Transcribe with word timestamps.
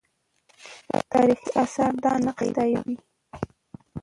تاریخي 1.11 1.49
آثار 1.63 1.93
دا 2.03 2.11
نقش 2.25 2.47
تاییدوي. 2.57 2.97